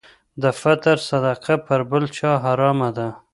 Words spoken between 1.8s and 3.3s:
بل چا حرامه ده.